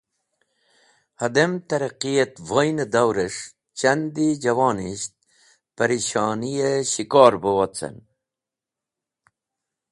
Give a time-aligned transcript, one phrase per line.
[1.19, 3.43] Hadem Traqiet Voyne Daur es̃h
[3.79, 5.13] Chandi javonisht
[5.75, 7.95] Parishoniye shikor bẽ tey.